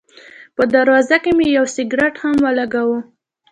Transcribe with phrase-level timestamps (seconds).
[0.55, 2.99] په دروازه کې مې یو سګرټ هم ولګاوه.